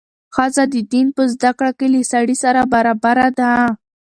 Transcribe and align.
ښځه 0.35 0.63
د 0.73 0.75
دین 0.91 1.07
په 1.15 1.23
زده 1.33 1.51
کړه 1.57 1.71
کې 1.77 1.87
له 1.93 2.01
سړي 2.11 2.35
سره 2.43 2.61
برابره 2.73 3.27
ده. 3.39 3.51